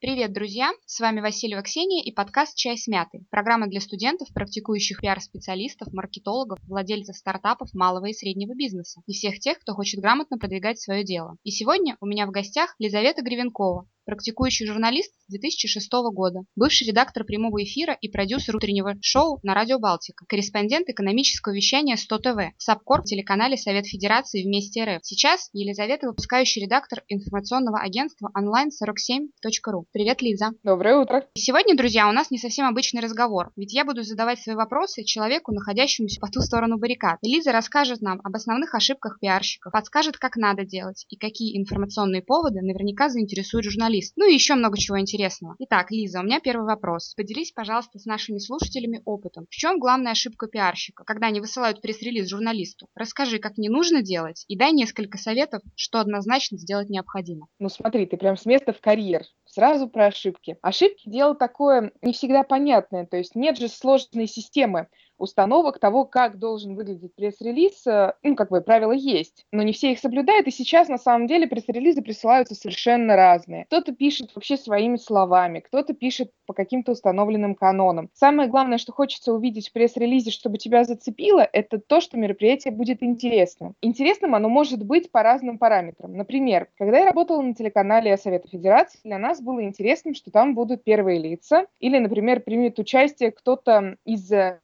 [0.00, 0.72] Привет, друзья!
[0.86, 3.26] С вами Васильева Ксения и подкаст «Чай с мятой».
[3.30, 9.58] Программа для студентов, практикующих пиар-специалистов, маркетологов, владельцев стартапов малого и среднего бизнеса и всех тех,
[9.58, 11.36] кто хочет грамотно продвигать свое дело.
[11.42, 17.22] И сегодня у меня в гостях Лизавета Гривенкова, практикующий журналист с 2006 года, бывший редактор
[17.22, 23.04] прямого эфира и продюсер утреннего шоу на Радио Балтика, корреспондент экономического вещания 100 ТВ, САПКОР
[23.04, 25.02] телеканале Совет Федерации Вместе РФ.
[25.04, 29.84] Сейчас Елизавета выпускающий редактор информационного агентства online47.ru.
[29.92, 30.50] Привет, Лиза.
[30.64, 31.24] Доброе утро.
[31.36, 35.52] Сегодня, друзья, у нас не совсем обычный разговор, ведь я буду задавать свои вопросы человеку,
[35.52, 37.18] находящемуся по ту сторону баррикад.
[37.22, 42.22] И Лиза расскажет нам об основных ошибках пиарщиков, подскажет, как надо делать и какие информационные
[42.22, 44.14] поводы наверняка заинтересуют журналистов журналист.
[44.16, 45.56] Ну и еще много чего интересного.
[45.58, 47.14] Итак, Лиза, у меня первый вопрос.
[47.14, 49.46] Поделись, пожалуйста, с нашими слушателями опытом.
[49.50, 52.86] В чем главная ошибка пиарщика, когда они высылают пресс-релиз журналисту?
[52.94, 57.46] Расскажи, как не нужно делать, и дай несколько советов, что однозначно сделать необходимо.
[57.58, 59.22] Ну смотри, ты прям с места в карьер.
[59.46, 60.56] Сразу про ошибки.
[60.62, 64.88] Ошибки дело такое не всегда понятное, то есть нет же сложной системы
[65.20, 69.92] установок того, как должен выглядеть пресс-релиз, э, ну, как бы правила есть, но не все
[69.92, 73.66] их соблюдают, и сейчас на самом деле пресс-релизы присылаются совершенно разные.
[73.66, 78.10] Кто-то пишет вообще своими словами, кто-то пишет по каким-то установленным канонам.
[78.14, 83.02] Самое главное, что хочется увидеть в пресс-релизе, чтобы тебя зацепило, это то, что мероприятие будет
[83.02, 83.74] интересным.
[83.80, 86.12] Интересным оно может быть по разным параметрам.
[86.12, 90.82] Например, когда я работала на телеканале Совета Федерации, для нас было интересным, что там будут
[90.82, 94.58] первые лица, или, например, примет участие кто-то из э,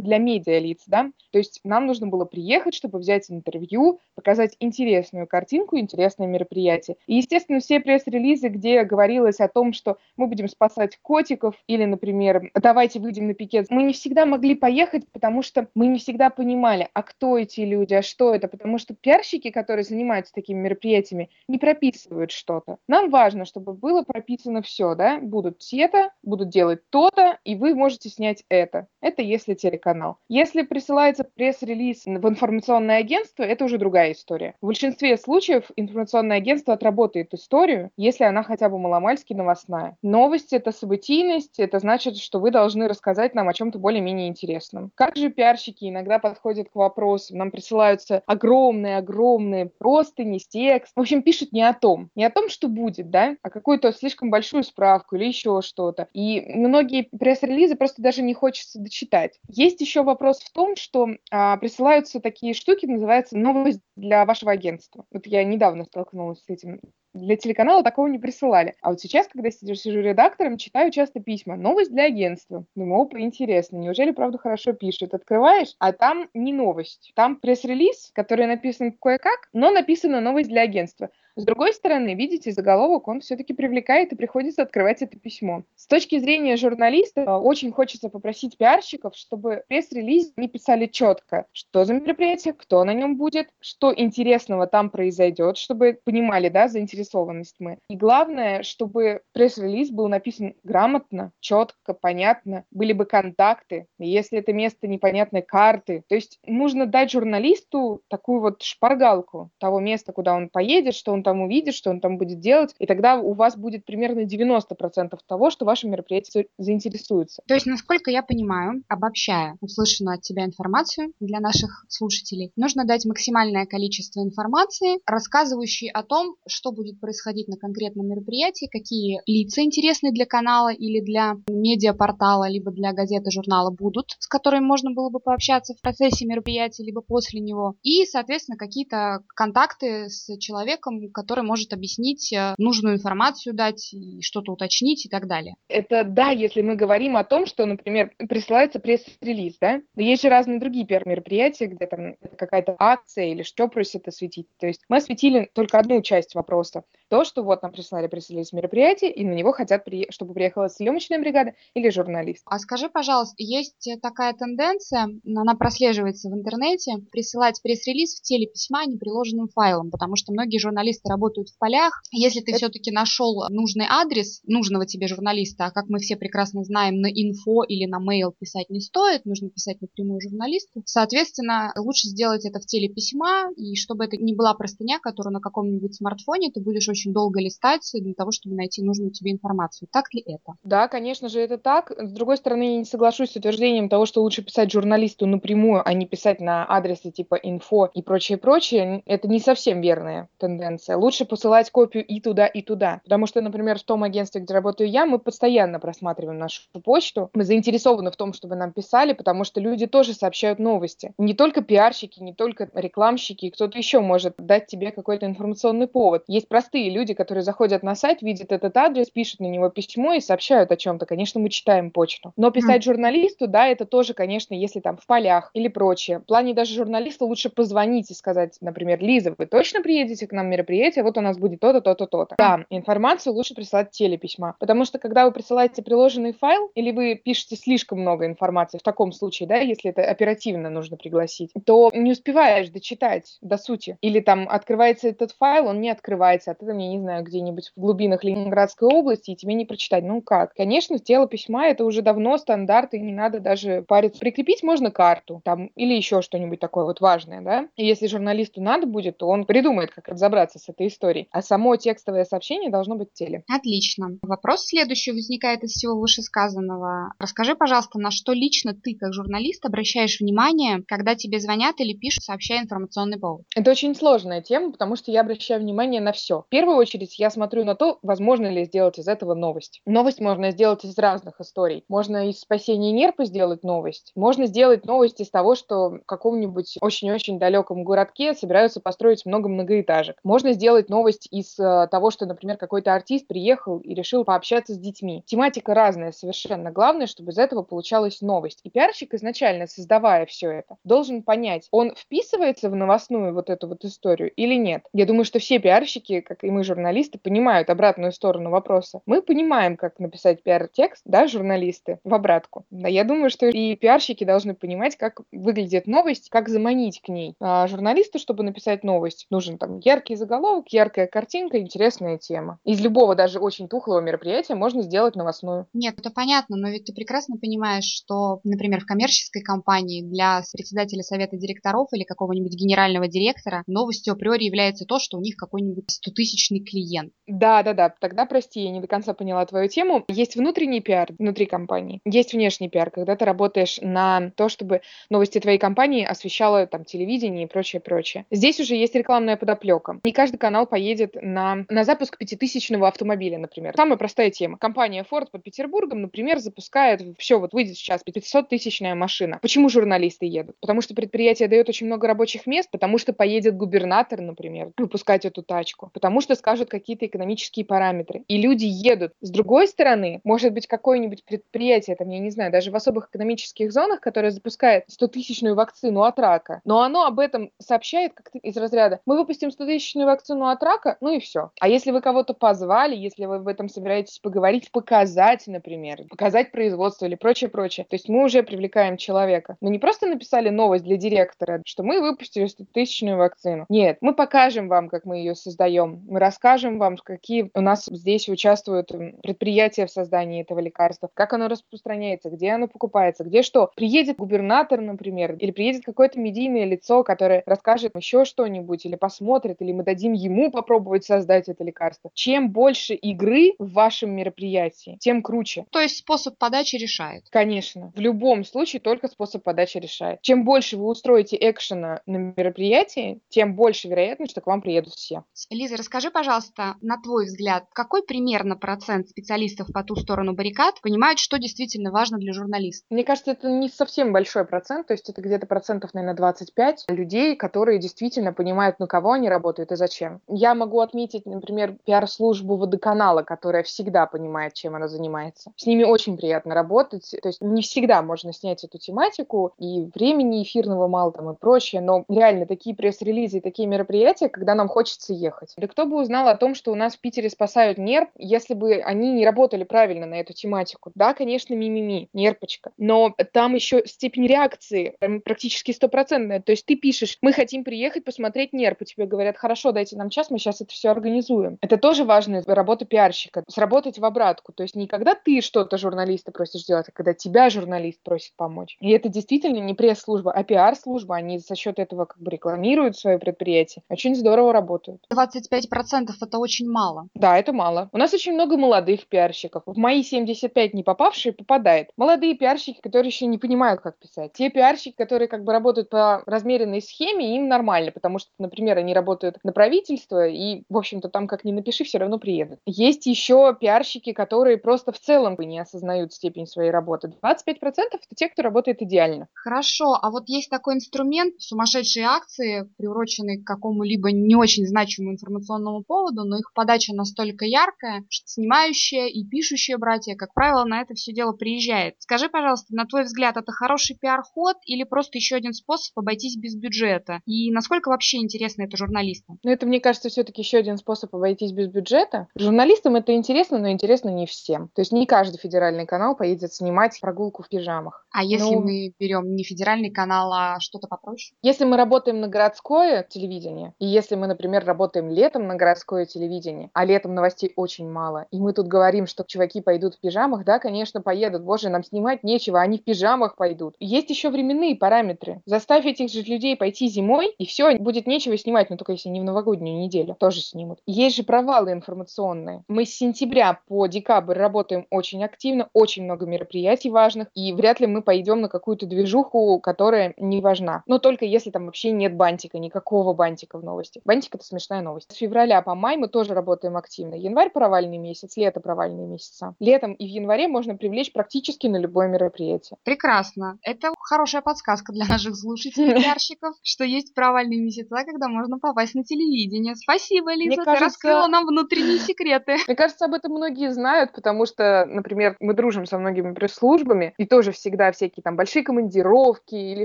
[0.00, 4.56] интересных для медиа лиц, да, то есть нам нужно было приехать, чтобы взять интервью, показать
[4.60, 6.96] интересную картинку, интересное мероприятие.
[7.06, 12.50] И, естественно, все пресс-релизы, где говорилось о том, что мы будем спасать котиков или, например,
[12.54, 16.88] давайте выйдем на пикет, мы не всегда могли поехать, потому что мы не всегда понимали,
[16.92, 21.58] а кто эти люди, а что это, потому что пиарщики, которые занимаются такими мероприятиями, не
[21.58, 22.78] прописывают что-то.
[22.88, 28.08] Нам важно, чтобы было прописано все, да, будут те-то, будут делать то-то, и вы можете
[28.08, 28.86] снять это.
[29.00, 30.18] Это если телеканал канал.
[30.28, 34.54] Если присылается пресс-релиз в информационное агентство, это уже другая история.
[34.60, 39.96] В большинстве случаев информационное агентство отработает историю, если она хотя бы маломальски новостная.
[40.02, 44.92] Новость— это событийность, это значит, что вы должны рассказать нам о чем-то более-менее интересном.
[44.94, 50.92] Как же пиарщики иногда подходят к вопросу, нам присылаются огромные-огромные простыни, текст.
[50.94, 54.30] В общем, пишут не о том, не о том, что будет, да, а какую-то слишком
[54.30, 56.08] большую справку или еще что-то.
[56.12, 59.38] И многие пресс-релизы просто даже не хочется дочитать.
[59.48, 64.52] Есть есть еще вопрос в том, что а, присылаются такие штуки, называется новость для вашего
[64.52, 65.04] агентства.
[65.10, 66.80] Вот я недавно столкнулась с этим.
[67.12, 68.76] Для телеканала такого не присылали.
[68.82, 71.56] А вот сейчас, когда сижу, сижу редактором, читаю часто письма.
[71.56, 72.64] Новость для агентства.
[72.76, 73.78] Думаю, опа, интересно.
[73.78, 75.12] Неужели, правда, хорошо пишут?
[75.12, 77.10] Открываешь, а там не новость.
[77.16, 81.10] Там пресс-релиз, который написан кое-как, но написана новость для агентства.
[81.36, 85.62] С другой стороны, видите, заголовок, он все-таки привлекает и приходится открывать это письмо.
[85.76, 91.94] С точки зрения журналиста, очень хочется попросить пиарщиков, чтобы пресс-релиз не писали четко, что за
[91.94, 97.78] мероприятие, кто на нем будет, что интересного там произойдет, чтобы понимали, да, заинтересованность мы.
[97.88, 104.88] И главное, чтобы пресс-релиз был написан грамотно, четко, понятно, были бы контакты, если это место
[104.88, 106.02] непонятной карты.
[106.08, 111.20] То есть нужно дать журналисту такую вот шпаргалку того места, куда он поедет, что он
[111.20, 115.16] он там увидит, что он там будет делать, и тогда у вас будет примерно 90%
[115.28, 117.42] того, что ваше мероприятие заинтересуется.
[117.46, 123.06] То есть, насколько я понимаю, обобщая услышанную от тебя информацию для наших слушателей, нужно дать
[123.06, 130.10] максимальное количество информации, рассказывающей о том, что будет происходить на конкретном мероприятии, какие лица интересны
[130.10, 135.20] для канала или для медиапортала, либо для газеты, журнала будут, с которыми можно было бы
[135.20, 141.72] пообщаться в процессе мероприятия, либо после него, и, соответственно, какие-то контакты с человеком, который может
[141.72, 145.54] объяснить э, нужную информацию дать, что-то уточнить и так далее.
[145.68, 149.80] Это да, если мы говорим о том, что, например, присылается пресс-релиз, да?
[149.94, 154.46] Но есть же разные другие пиар-мероприятия, где там какая-то акция или что просят осветить.
[154.58, 156.84] То есть мы осветили только одну часть вопроса.
[157.10, 160.06] То, что вот нам прислали пресс-релиз мероприятия, и на него хотят, при...
[160.10, 162.42] чтобы приехала съемочная бригада или журналист.
[162.46, 168.86] А скажи, пожалуйста, есть такая тенденция, она прослеживается в интернете, присылать пресс-релиз в теле письма
[168.86, 172.02] неприложенным файлом, потому что многие журналисты журналисты работают в полях.
[172.12, 172.58] Если ты Это...
[172.58, 177.64] все-таки нашел нужный адрес нужного тебе журналиста, а как мы все прекрасно знаем, на инфо
[177.64, 180.82] или на mail писать не стоит, нужно писать напрямую журналисту.
[180.86, 185.40] Соответственно, лучше сделать это в теле письма, и чтобы это не была простыня, которую на
[185.40, 189.88] каком-нибудь смартфоне ты будешь очень очень долго листать для того, чтобы найти нужную тебе информацию.
[189.90, 190.54] Так ли это?
[190.62, 191.90] Да, конечно же, это так.
[191.96, 195.92] С другой стороны, я не соглашусь с утверждением того, что лучше писать журналисту напрямую, а
[195.94, 199.02] не писать на адресы типа инфо и прочее, прочее.
[199.06, 200.96] Это не совсем верная тенденция.
[200.96, 203.00] Лучше посылать копию и туда, и туда.
[203.04, 207.30] Потому что, например, в том агентстве, где работаю я, мы постоянно просматриваем нашу почту.
[207.34, 211.12] Мы заинтересованы в том, чтобы нам писали, потому что люди тоже сообщают новости.
[211.18, 216.24] Не только пиарщики, не только рекламщики, кто-то еще может дать тебе какой-то информационный повод.
[216.26, 220.20] Есть простые люди, которые заходят на сайт, видят этот адрес, пишут на него письмо и
[220.20, 221.06] сообщают о чем-то.
[221.06, 222.32] Конечно, мы читаем почту.
[222.36, 226.18] Но писать журналисту, да, это тоже, конечно, если там в полях или прочее.
[226.18, 230.40] В плане даже журналиста лучше позвонить и сказать, например, Лиза, вы точно приедете к нам
[230.40, 232.34] на мероприятие, вот у нас будет то-то, то-то, то-то.
[232.38, 237.56] Да, информацию лучше присылать телеписьма, потому что когда вы присылаете приложенный файл или вы пишете
[237.56, 242.68] слишком много информации, в таком случае, да, если это оперативно нужно пригласить, то не успеваешь
[242.70, 243.98] дочитать до сути.
[244.00, 247.80] Или там открывается этот файл, он не открывается, а ты я не знаю, где-нибудь в
[247.80, 250.04] глубинах Ленинградской области, и тебе не прочитать.
[250.04, 250.54] Ну как?
[250.54, 254.20] Конечно, тело письма это уже давно стандарт, и не надо даже париться.
[254.20, 257.68] Прикрепить можно карту там или еще что-нибудь такое вот важное, да?
[257.76, 261.28] И если журналисту надо будет, то он придумает, как разобраться с этой историей.
[261.30, 263.44] А само текстовое сообщение должно быть в теле.
[263.48, 264.18] Отлично.
[264.22, 267.12] Вопрос следующий возникает из всего вышесказанного.
[267.18, 272.24] Расскажи, пожалуйста, на что лично ты, как журналист, обращаешь внимание, когда тебе звонят или пишут,
[272.24, 273.42] сообщая информационный повод?
[273.54, 276.40] Это очень сложная тема, потому что я обращаю внимание на все.
[276.40, 279.82] В первую очередь я смотрю на то, возможно ли сделать из этого новость.
[279.86, 281.84] Новость можно сделать из разных историй.
[281.88, 284.12] Можно из спасения нерпа сделать новость.
[284.14, 290.18] Можно сделать новость из того, что в каком-нибудь очень-очень далеком городке собираются построить много многоэтажек.
[290.22, 294.78] Можно сделать новость из э, того, что, например, какой-то артист приехал и решил пообщаться с
[294.78, 295.24] детьми.
[295.26, 296.70] Тематика разная совершенно.
[296.70, 298.60] Главное, чтобы из этого получалась новость.
[298.62, 303.84] И пиарщик изначально, создавая все это, должен понять, он вписывается в новостную вот эту вот
[303.84, 304.84] историю или нет.
[304.92, 309.00] Я думаю, что все пиарщики, как и мы, журналисты, понимают обратную сторону вопроса.
[309.06, 312.64] Мы понимаем, как написать пиар-текст, да, журналисты, в обратку.
[312.70, 317.34] Да, я думаю, что и пиарщики должны понимать, как выглядит новость, как заманить к ней.
[317.40, 322.58] А журналисту, чтобы написать новость, нужен там яркий заголовок, яркая картинка, интересная тема.
[322.64, 325.66] Из любого, даже очень тухлого мероприятия можно сделать новостную.
[325.72, 331.02] Нет, это понятно, но ведь ты прекрасно понимаешь, что, например, в коммерческой компании для председателя
[331.02, 335.98] совета директоров или какого-нибудь генерального директора новостью априори является то, что у них какой-нибудь
[336.40, 337.12] стотысячный клиент.
[337.26, 337.94] Да, да, да.
[338.00, 340.04] Тогда, прости, я не до конца поняла твою тему.
[340.08, 345.38] Есть внутренний пиар внутри компании, есть внешний пиар, когда ты работаешь на то, чтобы новости
[345.38, 348.26] твоей компании освещало там телевидение и прочее, прочее.
[348.30, 350.00] Здесь уже есть рекламная подоплека.
[350.02, 353.74] Не каждый канал поедет на, на запуск пятитысячного автомобиля, например.
[353.76, 354.58] Самая простая тема.
[354.58, 359.38] Компания Ford под Петербургом, например, запускает все, вот выйдет сейчас 500-тысячная машина.
[359.40, 360.56] Почему журналисты едут?
[360.60, 365.42] Потому что предприятие дает очень много рабочих мест, потому что поедет губернатор, например, выпускать эту
[365.42, 368.22] тачку, потому что скажут какие-то экономические параметры.
[368.28, 369.14] И люди едут.
[369.20, 373.72] С другой стороны, может быть, какое-нибудь предприятие, там, я не знаю, даже в особых экономических
[373.72, 379.00] зонах, которое запускает 100-тысячную вакцину от рака, но оно об этом сообщает как-то из разряда,
[379.06, 381.50] мы выпустим 100-тысячную вакцину от рака, ну и все.
[381.58, 387.06] А если вы кого-то позвали, если вы в этом собираетесь поговорить, показать, например, показать производство
[387.06, 389.56] или прочее, прочее, то есть мы уже привлекаем человека.
[389.60, 393.66] Мы не просто написали новость для директора, что мы выпустили 100-тысячную вакцину.
[393.68, 396.04] Нет, мы покажем вам, как мы ее создаем.
[396.08, 398.88] Мы расскажем вам, какие у нас здесь участвуют
[399.22, 403.70] предприятия в создании этого лекарства, как оно распространяется, где оно покупается, где что.
[403.74, 409.72] Приедет губернатор, например, или приедет какое-то медийное лицо, которое расскажет еще что-нибудь, или посмотрит, или
[409.72, 412.10] мы дадим ему попробовать создать это лекарство.
[412.14, 415.66] Чем больше игры в вашем мероприятии, тем круче.
[415.70, 417.24] То есть способ подачи решает?
[417.30, 417.92] Конечно.
[417.94, 420.20] В любом случае только способ подачи решает.
[420.22, 425.24] Чем больше вы устроите экшена на мероприятии, тем больше вероятность, что к вам приедут все.
[425.50, 431.18] Лиза, расскажи, пожалуйста, на твой взгляд, какой примерно процент специалистов по ту сторону баррикад понимают,
[431.18, 432.86] что действительно важно для журналиста?
[432.90, 437.36] Мне кажется, это не совсем большой процент, то есть это где-то процентов, наверное, 25 людей,
[437.36, 440.20] которые действительно понимают, на кого они работают и зачем.
[440.28, 445.52] Я могу отметить, например, пиар-службу водоканала, которая всегда понимает, чем она занимается.
[445.56, 450.42] С ними очень приятно работать, то есть не всегда можно снять эту тематику, и времени
[450.42, 455.12] эфирного мало там и прочее, но реально такие пресс-релизы и такие мероприятия, когда нам хочется
[455.12, 455.54] ехать.
[455.56, 458.74] Да кто бы узнал о том, что у нас в Питере спасают нерв, если бы
[458.76, 460.90] они не работали правильно на эту тематику.
[460.94, 466.40] Да, конечно, мимими, нерпочка, но там еще степень реакции практически стопроцентная.
[466.40, 470.10] То есть ты пишешь, мы хотим приехать посмотреть нерп, и тебе говорят, хорошо, дайте нам
[470.10, 471.58] час, мы сейчас это все организуем.
[471.60, 474.52] Это тоже важная работа пиарщика, сработать в обратку.
[474.52, 478.76] То есть не когда ты что-то журналиста просишь сделать, а когда тебя журналист просит помочь.
[478.80, 481.16] И это действительно не пресс-служба, а пиар-служба.
[481.16, 483.82] Они за счет этого как бы рекламируют свое предприятие.
[483.88, 485.04] Очень здорово работают.
[485.12, 487.08] 25% это очень мало.
[487.14, 487.88] Да, это мало.
[487.92, 489.62] У нас очень много молодых пиарщиков.
[489.66, 491.88] В мои 75 не попавшие попадает.
[491.96, 494.32] Молодые пиарщики, которые еще не понимают, как писать.
[494.34, 498.94] Те пиарщики, которые как бы работают по размеренной схеме, им нормально, потому что, например, они
[498.94, 502.58] работают на правительство, и, в общем-то, там как ни напиши, все равно приедут.
[502.66, 507.12] Есть еще пиарщики, которые просто в целом не осознают степень своей работы.
[507.22, 507.56] 25%
[507.92, 509.28] это те, кто работает идеально.
[509.34, 515.79] Хорошо, а вот есть такой инструмент, сумасшедшие акции, приуроченные к какому-либо не очень значимому информационному
[515.82, 520.94] поводу, но их подача настолько яркая, что снимающие и пишущие братья, как правило, на это
[520.94, 521.94] все дело приезжает.
[521.98, 526.54] Скажи, пожалуйста, на твой взгляд, это хороший пиар-ход или просто еще один способ обойтись без
[526.54, 527.20] бюджета?
[527.26, 529.38] И насколько вообще интересно это журналистам?
[529.42, 532.28] Ну, это, мне кажется, все-таки еще один способ обойтись без бюджета.
[532.34, 534.68] Журналистам это интересно, но интересно не всем.
[534.74, 538.06] То есть не каждый федеральный канал поедет снимать прогулку в пижамах.
[538.12, 541.36] А если ну, мы берем не федеральный канал, а что-то попроще?
[541.42, 546.70] Если мы работаем на городское телевидение, и если мы, например, работаем летом на городское телевидение,
[546.72, 550.58] а летом новостей очень мало, и мы тут говорим, что чуваки пойдут в пижамах, да,
[550.58, 551.42] конечно, поедут.
[551.42, 553.74] Боже, нам снимать нечего, они в пижамах пойдут.
[553.80, 555.42] Есть еще временные параметры.
[555.46, 559.20] Заставь этих же людей пойти зимой, и все, будет нечего снимать, но только если не
[559.20, 560.78] в новогоднюю неделю, тоже снимут.
[560.86, 562.64] Есть же провалы информационные.
[562.68, 567.86] Мы с сентября по декабрь работаем очень активно, очень много мероприятий важных, и вряд ли
[567.86, 570.82] мы пойдем на какую-то движуху, которая не важна.
[570.86, 574.00] Но только если там вообще нет бантика, никакого бантика в новости.
[574.04, 575.12] Бантик— это смешная новость.
[575.12, 577.14] С февраля по май мы тоже работаем активно.
[577.14, 579.54] Январь— провальный месяц, лето— провальные месяца.
[579.58, 582.78] Летом и в январе можно привлечь практически на любое мероприятие.
[582.84, 583.58] Прекрасно.
[583.62, 589.04] Это хорошая подсказка для наших слушателей, пиарщиков, что есть провальные месяца, когда можно попасть на
[589.04, 589.74] телевидение.
[589.76, 592.56] Спасибо, Лиза, ты раскрыла нам внутренние секреты.
[592.66, 597.26] Мне кажется, об этом многие знают, потому что, например, мы дружим со многими пресс-службами, и
[597.26, 599.84] тоже всегда всякие там большие командировки или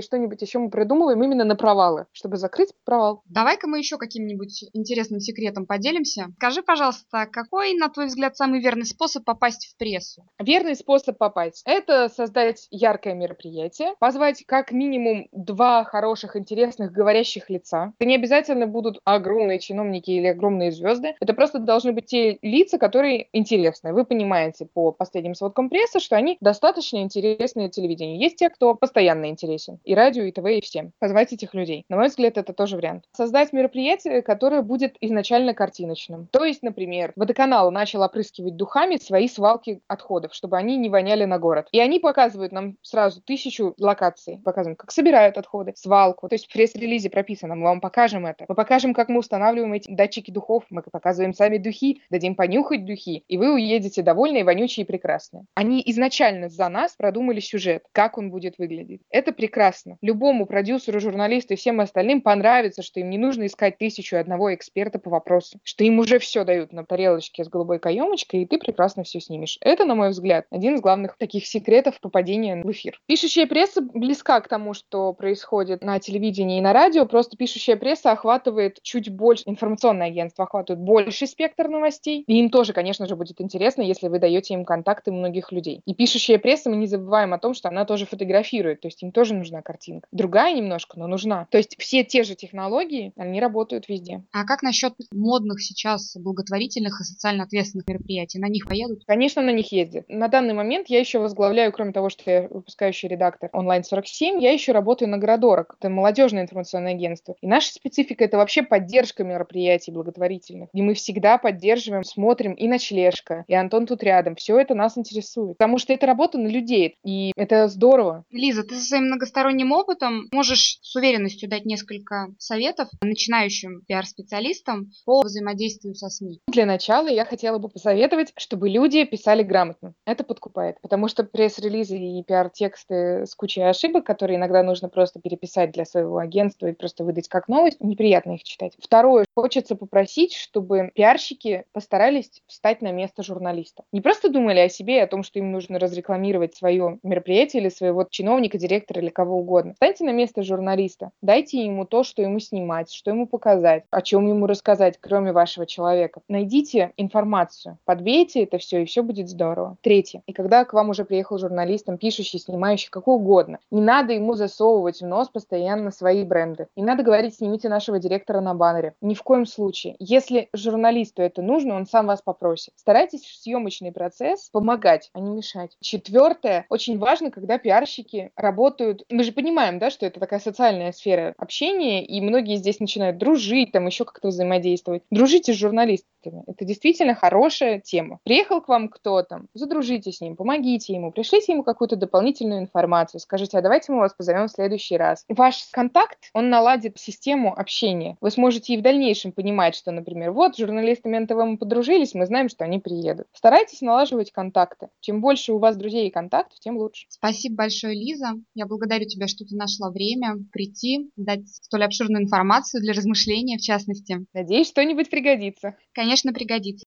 [0.00, 3.22] что-нибудь еще мы придумываем именно на провалы, чтобы закрыть провал.
[3.26, 6.26] Давай-ка мы еще каким-нибудь интересным секретом поделимся.
[6.36, 10.24] Скажи, пожалуйста, какой, на твой взгляд, самый верный способ попасть в прессу?
[10.38, 17.94] Верный способ попасть– это создать яркое мероприятие, позвать как минимум два хороших, интересных, говорящих лица.
[17.98, 21.14] Это не обязательно будут огромные чиновники или огромные звезды.
[21.20, 23.94] Это просто должны быть те лица, которые интересны.
[23.94, 28.18] Вы понимаете по последним сводкам прессы, что они достаточно телевидение телевидению.
[28.18, 29.78] Есть те, кто постоянно интересен.
[29.84, 30.92] И радио, и ТВ, и всем.
[30.98, 31.84] Позвать этих людей.
[31.88, 33.04] На мой взгляд, это тоже вариант.
[33.12, 36.28] Создать мероприятие, которое будет изначально картиночным.
[36.30, 41.38] То есть, например, водоканал начал опрыскивать духами свои свалки отходов, чтобы они не воняли на
[41.38, 41.68] город.
[41.72, 44.40] И они показывают нам сразу тысячу локаций.
[44.44, 46.28] Показывают, как собирают отходы, свалку.
[46.28, 48.44] То есть в пресс-релизе прописано, мы вам покажем это.
[48.48, 50.64] Мы покажем, как мы устанавливаем эти датчики духов.
[50.70, 53.24] Мы показываем сами духи, дадим понюхать духи.
[53.28, 55.44] И вы уедете довольные, вонючие и прекрасные.
[55.54, 59.00] Они изначально за нас продумали сюжет как он будет выглядеть.
[59.10, 59.96] Это прекрасно.
[60.02, 64.98] Любому продюсеру, журналисту и всем остальным понравится, что им не нужно искать тысячу одного эксперта
[64.98, 69.04] по вопросу, что им уже все дают на тарелочке с голубой каемочкой, и ты прекрасно
[69.04, 69.58] все снимешь.
[69.60, 73.00] Это, на мой взгляд, один из главных таких секретов попадения в эфир.
[73.06, 78.12] Пишущая пресса близка к тому, что происходит на телевидении и на радио, просто пишущая пресса
[78.12, 83.40] охватывает чуть больше, информационное агентство охватывает больший спектр новостей, и им тоже, конечно же, будет
[83.40, 85.80] интересно, если вы даете им контакты многих людей.
[85.86, 89.12] И пишущая пресса, мы не забываем о том, что она тоже фотографирует, то есть им
[89.12, 90.08] тоже нужна картинка.
[90.12, 91.46] Другая немножко, но нужна.
[91.50, 94.22] То есть все те же технологии, они работают везде.
[94.32, 94.94] А как насчет
[95.26, 98.38] модных сейчас благотворительных и социально ответственных мероприятий?
[98.38, 99.02] На них поедут?
[99.06, 100.08] Конечно, на них ездят.
[100.08, 104.72] На данный момент я еще возглавляю, кроме того, что я выпускающий редактор онлайн-47, я еще
[104.72, 105.76] работаю на Городорок.
[105.78, 107.34] Это молодежное информационное агентство.
[107.40, 110.68] И наша специфика это вообще поддержка мероприятий благотворительных.
[110.72, 114.36] И мы всегда поддерживаем, смотрим и ночлежка, и Антон тут рядом.
[114.36, 115.58] Все это нас интересует.
[115.58, 116.96] Потому что это работа на людей.
[117.04, 118.24] И это здорово.
[118.30, 125.15] Лиза, ты со своим многосторонним опытом можешь с уверенностью дать несколько советов начинающим пиар-специалистам по
[125.22, 126.40] взаимодействию со СМИ.
[126.48, 129.94] Для начала я хотела бы посоветовать, чтобы люди писали грамотно.
[130.04, 135.72] Это подкупает, потому что пресс-релизы и пиар-тексты с кучей ошибок, которые иногда нужно просто переписать
[135.72, 138.72] для своего агентства и просто выдать как новость, неприятно их читать.
[138.78, 143.84] Второе, хочется попросить, чтобы пиарщики постарались встать на место журналиста.
[143.92, 147.68] Не просто думали о себе и о том, что им нужно разрекламировать свое мероприятие или
[147.68, 149.74] своего чиновника, директора или кого угодно.
[149.74, 154.26] Встаньте на место журналиста, дайте ему то, что ему снимать, что ему показать, о чем
[154.28, 156.20] ему рассказать, кроме вашего человека.
[156.28, 159.76] Найдите информацию, подбейте это все, и все будет здорово.
[159.82, 160.22] Третье.
[160.26, 164.34] И когда к вам уже приехал журналист, там, пишущий, снимающий, какой угодно, не надо ему
[164.34, 166.68] засовывать в нос постоянно свои бренды.
[166.76, 168.94] Не надо говорить, снимите нашего директора на баннере.
[169.00, 169.96] Ни в коем случае.
[169.98, 172.72] Если журналисту это нужно, он сам вас попросит.
[172.76, 175.76] Старайтесь в съемочный процесс помогать, а не мешать.
[175.80, 176.66] Четвертое.
[176.68, 179.04] Очень важно, когда пиарщики работают...
[179.10, 183.72] Мы же понимаем, да, что это такая социальная сфера общения, и многие здесь начинают дружить,
[183.72, 184.95] там еще как-то взаимодействовать.
[184.96, 185.02] Участвовать.
[185.10, 186.42] Дружите с журналистами.
[186.46, 188.18] Это действительно хорошая тема.
[188.24, 193.58] Приехал к вам кто-то, задружите с ним, помогите ему, пришлите ему какую-то дополнительную информацию, скажите,
[193.58, 195.24] а давайте мы вас позовем в следующий раз.
[195.28, 198.16] Ваш контакт, он наладит систему общения.
[198.20, 202.48] Вы сможете и в дальнейшем понимать, что, например, вот журналистами НТВ мы подружились, мы знаем,
[202.48, 203.26] что они приедут.
[203.32, 204.88] Старайтесь налаживать контакты.
[205.00, 207.06] Чем больше у вас друзей и контактов, тем лучше.
[207.08, 208.30] Спасибо большое, Лиза.
[208.54, 213.60] Я благодарю тебя, что ты нашла время прийти, дать столь обширную информацию для размышления, в
[213.60, 214.26] частности.
[214.34, 215.74] Надеюсь, что-нибудь пригодится.
[215.94, 216.84] Конечно, пригодится.